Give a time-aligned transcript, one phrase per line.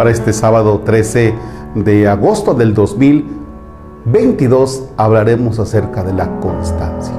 [0.00, 1.34] Para este sábado 13
[1.74, 7.12] de agosto del 2022 hablaremos acerca de la constancia.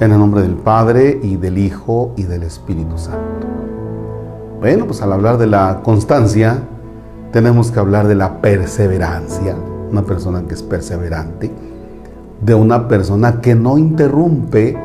[0.00, 3.46] En el nombre del Padre y del Hijo y del Espíritu Santo.
[4.58, 6.62] Bueno, pues al hablar de la constancia,
[7.30, 9.54] tenemos que hablar de la perseverancia.
[9.90, 11.50] Una persona que es perseverante.
[12.40, 14.78] De una persona que no interrumpe,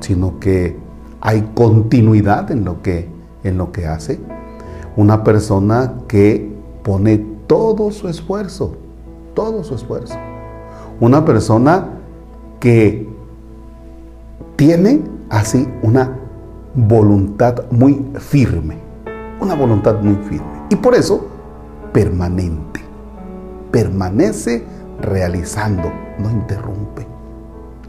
[0.00, 0.78] sino que
[1.20, 3.10] hay continuidad en lo que,
[3.44, 4.20] en lo que hace.
[4.96, 8.76] Una persona que pone todo su esfuerzo,
[9.34, 10.16] todo su esfuerzo.
[11.00, 11.88] Una persona
[12.60, 13.08] que
[14.56, 16.18] tiene así una
[16.74, 18.76] voluntad muy firme,
[19.40, 20.46] una voluntad muy firme.
[20.70, 21.26] Y por eso,
[21.92, 22.80] permanente.
[23.70, 24.64] Permanece
[25.00, 27.06] realizando, no interrumpe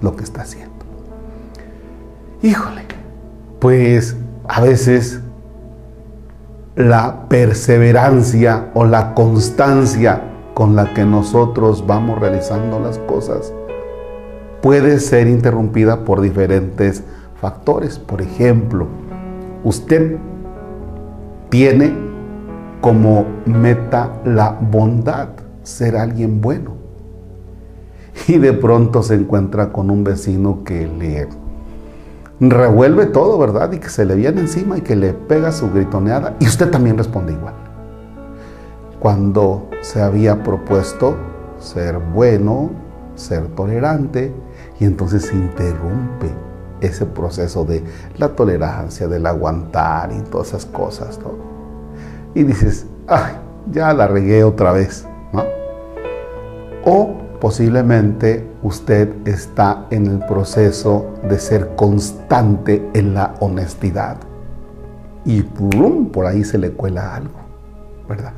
[0.02, 0.74] lo que está haciendo.
[2.42, 2.84] Híjole,
[3.60, 4.18] pues
[4.48, 5.22] a veces
[6.76, 10.22] la perseverancia o la constancia
[10.54, 13.54] con la que nosotros vamos realizando las cosas
[14.62, 17.04] puede ser interrumpida por diferentes
[17.40, 18.00] factores.
[18.00, 18.88] Por ejemplo,
[19.64, 20.18] usted
[21.50, 21.94] tiene
[22.82, 25.30] como meta la bondad,
[25.64, 26.76] ser alguien bueno.
[28.28, 31.28] Y de pronto se encuentra con un vecino que le
[32.50, 33.72] revuelve todo, ¿verdad?
[33.72, 36.98] Y que se le viene encima y que le pega su gritoneada y usted también
[36.98, 37.54] responde igual.
[39.00, 41.16] Cuando se había propuesto
[41.60, 42.72] ser bueno,
[43.16, 44.34] ser tolerante,
[44.80, 46.28] y entonces se interrumpe
[46.82, 47.84] ese proceso de
[48.18, 51.32] la tolerancia, del aguantar y todas esas cosas, ¿no?
[52.34, 53.36] Y dices, ay,
[53.72, 55.44] ya la regué otra vez, ¿no?
[56.86, 64.16] O posiblemente usted está en el proceso de ser constante en la honestidad.
[65.26, 67.36] Y por ahí se le cuela algo,
[68.08, 68.32] ¿verdad?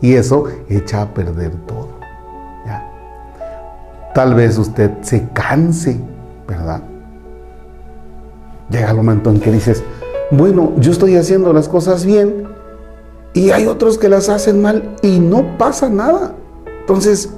[0.00, 1.88] Y eso echa a perder todo.
[4.14, 6.00] Tal vez usted se canse,
[6.48, 6.80] ¿verdad?
[8.70, 9.82] Llega el momento en que dices,
[10.30, 12.48] bueno, yo estoy haciendo las cosas bien
[13.34, 16.32] y hay otros que las hacen mal y no pasa nada.
[16.80, 17.34] Entonces,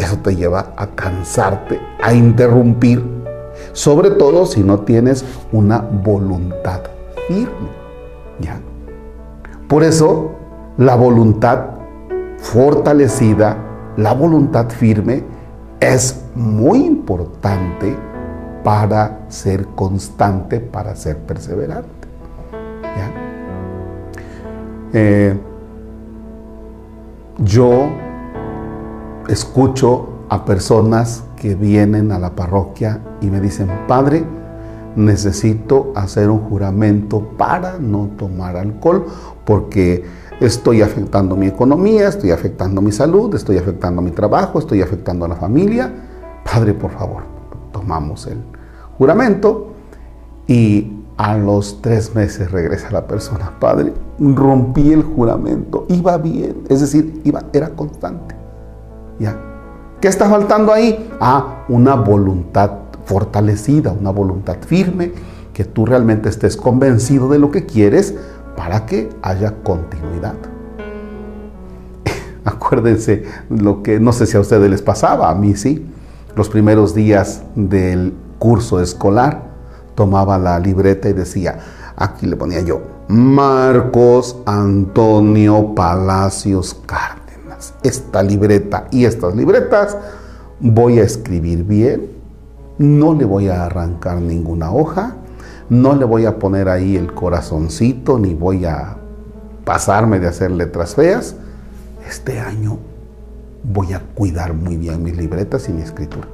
[0.00, 3.04] eso te lleva a cansarte, a interrumpir,
[3.72, 6.80] sobre todo si no tienes una voluntad
[7.28, 7.68] firme.
[8.40, 8.60] ¿ya?
[9.68, 10.32] Por eso,
[10.76, 11.66] la voluntad
[12.38, 13.56] fortalecida,
[13.96, 15.24] la voluntad firme,
[15.80, 17.96] es muy importante
[18.64, 22.08] para ser constante, para ser perseverante.
[22.82, 23.12] ¿ya?
[24.92, 25.38] Eh,
[27.38, 27.88] yo
[29.30, 34.24] escucho a personas que vienen a la parroquia y me dicen, Padre,
[34.96, 39.06] necesito hacer un juramento para no tomar alcohol
[39.44, 40.04] porque
[40.40, 45.28] estoy afectando mi economía, estoy afectando mi salud, estoy afectando mi trabajo, estoy afectando a
[45.28, 45.92] la familia.
[46.44, 47.22] Padre, por favor,
[47.72, 48.38] tomamos el
[48.98, 49.74] juramento
[50.48, 56.80] y a los tres meses regresa la persona, Padre, rompí el juramento, iba bien, es
[56.80, 58.39] decir, iba, era constante.
[59.20, 59.36] ¿Ya?
[60.00, 61.10] ¿Qué está faltando ahí?
[61.20, 62.70] Ah, una voluntad
[63.04, 65.12] fortalecida, una voluntad firme,
[65.52, 68.14] que tú realmente estés convencido de lo que quieres
[68.56, 70.36] para que haya continuidad.
[72.46, 75.86] Acuérdense lo que no sé si a ustedes les pasaba, a mí sí.
[76.34, 79.50] Los primeros días del curso escolar
[79.94, 81.58] tomaba la libreta y decía,
[81.96, 87.19] aquí le ponía yo, Marcos Antonio Palacios Cárdenas
[87.82, 89.96] esta libreta y estas libretas,
[90.60, 92.08] voy a escribir bien,
[92.78, 95.16] no le voy a arrancar ninguna hoja,
[95.68, 98.96] no le voy a poner ahí el corazoncito, ni voy a
[99.64, 101.36] pasarme de hacer letras feas.
[102.08, 102.78] Este año
[103.62, 106.26] voy a cuidar muy bien mis libretas y mi escritura.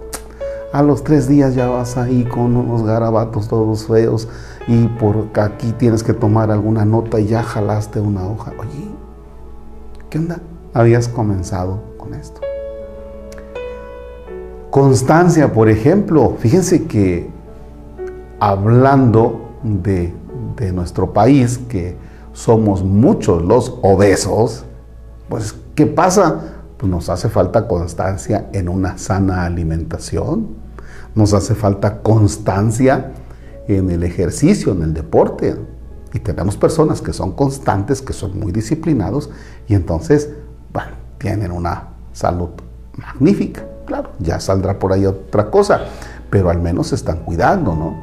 [0.72, 4.28] A los tres días ya vas ahí con unos garabatos todos feos
[4.66, 8.52] y por aquí tienes que tomar alguna nota y ya jalaste una hoja.
[8.58, 8.90] Oye,
[10.10, 10.40] ¿qué onda?
[10.76, 12.40] habías comenzado con esto.
[14.70, 17.30] Constancia, por ejemplo, fíjense que
[18.38, 20.12] hablando de,
[20.72, 21.96] nuestro país, que
[22.32, 24.64] somos muchos los obesos,
[25.28, 26.40] pues ¿qué pasa?
[26.76, 30.48] Pues nos hace falta constancia en una sana alimentación,
[31.14, 33.12] nos hace falta constancia
[33.68, 35.56] en el ejercicio, en el deporte.
[36.16, 39.28] Y tenemos personas que son constantes, que son muy disciplinados,
[39.68, 40.30] y entonces
[40.72, 42.48] bueno, tienen una salud
[42.96, 43.62] magnífica.
[43.84, 45.82] Claro, ya saldrá por ahí otra cosa,
[46.30, 48.02] pero al menos se están cuidando, ¿no?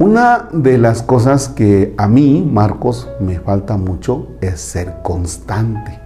[0.00, 5.98] Una de las cosas que a mí, Marcos, me falta mucho es ser constante.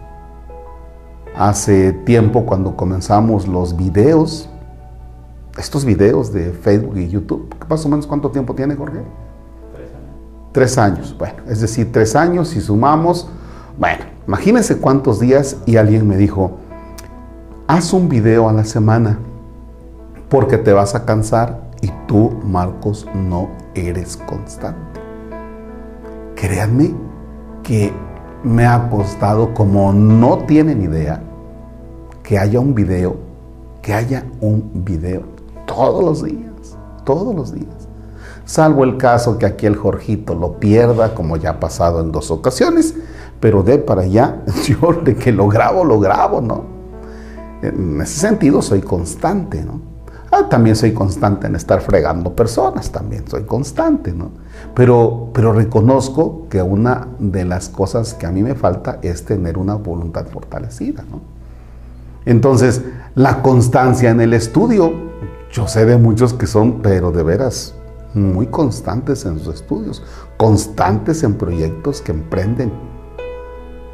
[1.36, 4.48] Hace tiempo cuando comenzamos los videos,
[5.58, 9.25] estos videos de Facebook y YouTube, más o menos cuánto tiempo tiene Jorge?
[10.56, 11.14] Tres años.
[11.18, 13.28] Bueno, es decir, tres años si sumamos,
[13.78, 16.52] bueno, imagínense cuántos días y alguien me dijo,
[17.66, 19.18] haz un video a la semana
[20.30, 24.98] porque te vas a cansar y tú, Marcos, no eres constante.
[26.36, 26.94] Créanme
[27.62, 27.92] que
[28.42, 31.22] me ha costado como no tienen idea
[32.22, 33.14] que haya un video,
[33.82, 35.20] que haya un video
[35.66, 37.75] todos los días, todos los días.
[38.46, 42.30] Salvo el caso que aquí el Jorgito lo pierda, como ya ha pasado en dos
[42.30, 42.94] ocasiones,
[43.40, 46.64] pero de para allá, yo de que lo grabo, lo grabo, ¿no?
[47.60, 49.80] En ese sentido soy constante, ¿no?
[50.30, 54.30] Ah, también soy constante en estar fregando personas, también soy constante, ¿no?
[54.74, 59.58] Pero, pero reconozco que una de las cosas que a mí me falta es tener
[59.58, 61.20] una voluntad fortalecida, ¿no?
[62.24, 62.82] Entonces,
[63.16, 64.92] la constancia en el estudio,
[65.50, 67.74] yo sé de muchos que son, pero de veras,
[68.16, 70.02] muy constantes en sus estudios,
[70.36, 72.72] constantes en proyectos que emprenden.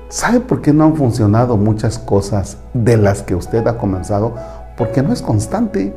[0.09, 4.35] ¿Sabe por qué no han funcionado muchas cosas de las que usted ha comenzado?
[4.77, 5.95] Porque no es constante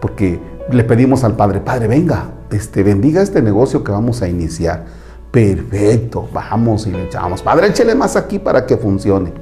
[0.00, 0.40] porque
[0.70, 4.84] le pedimos al Padre, Padre, venga, este, bendiga este negocio que vamos a iniciar.
[5.30, 9.32] Perfecto, vamos y le echamos, Padre, échele más aquí para que funcione.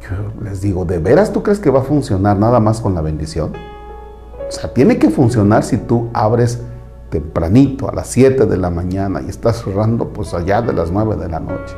[0.00, 3.00] Yo les digo, ¿de veras tú crees que va a funcionar nada más con la
[3.00, 3.52] bendición?
[4.48, 6.60] O sea, tiene que funcionar si tú abres
[7.10, 11.16] tempranito a las 7 de la mañana y estás cerrando pues allá de las 9
[11.16, 11.74] de la noche.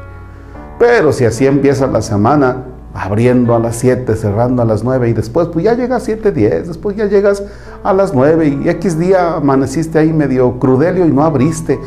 [0.79, 5.12] Pero si así empieza la semana, abriendo a las 7, cerrando a las 9 y
[5.12, 7.43] después pues ya llegas a 7, 10, después ya llegas
[7.85, 11.79] a las 9 y X día amaneciste ahí medio crudelio y no abriste,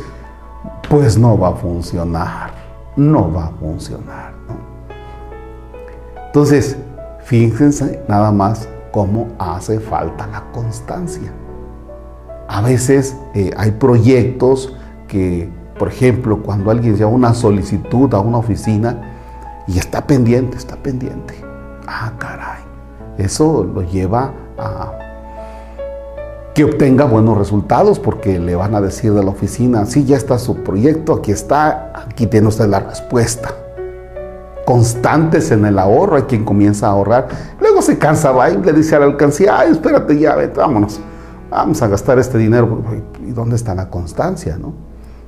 [0.88, 2.52] pues no va a funcionar,
[2.96, 4.32] no va a funcionar.
[6.26, 6.76] Entonces,
[7.24, 11.32] fíjense nada más cómo hace falta la constancia.
[12.48, 14.74] A veces eh, hay proyectos
[15.08, 15.48] que,
[15.78, 19.10] por ejemplo, cuando alguien lleva una solicitud a una oficina,
[19.66, 21.34] y está pendiente, está pendiente.
[21.86, 22.62] Ah, caray.
[23.18, 24.92] Eso lo lleva a
[26.54, 30.38] que obtenga buenos resultados porque le van a decir de la oficina, sí, ya está
[30.38, 33.52] su proyecto, aquí está, aquí tiene usted la respuesta.
[34.64, 37.26] Constantes en el ahorro, hay quien comienza a ahorrar,
[37.60, 41.00] luego se cansa, va y le dice a la alcancía, ay, espérate ya, vete, vámonos,
[41.54, 42.82] vamos a gastar este dinero.
[43.26, 44.58] ¿Y dónde está la constancia?
[44.58, 44.72] No?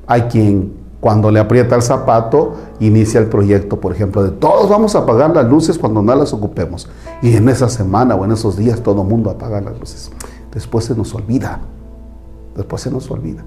[0.06, 4.94] Hay quien cuando le aprieta el zapato, inicia el proyecto, por ejemplo, de todos vamos
[4.96, 6.88] a apagar las luces cuando no las ocupemos.
[7.22, 10.10] Y en esa semana o en esos días todo el mundo apaga las luces.
[10.52, 11.60] Después se nos olvida.
[12.56, 13.44] Después se nos olvida.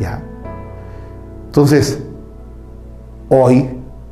[0.00, 0.22] ¿Ya?
[1.46, 2.00] Entonces,
[3.28, 3.70] hoy,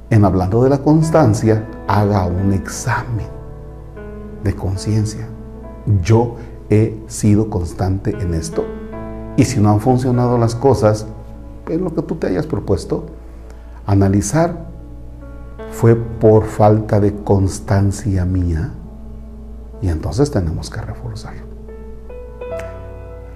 [0.09, 3.27] en hablando de la constancia, haga un examen
[4.45, 5.29] de conciencia.
[6.03, 6.37] Yo
[6.73, 8.65] he sido constante en esto.
[9.37, 11.07] Y si no han funcionado las cosas,
[11.69, 13.07] en lo que tú te hayas propuesto,
[13.87, 14.67] analizar,
[15.71, 18.73] fue por falta de constancia mía
[19.81, 21.35] y entonces tenemos que reforzar.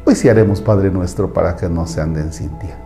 [0.05, 2.77] Hoy sí haremos Padre nuestro para que no se anden sintiendo.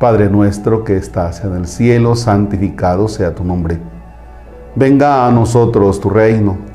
[0.00, 3.78] Padre nuestro que estás en el cielo, santificado sea tu nombre.
[4.74, 6.56] Venga a nosotros tu reino,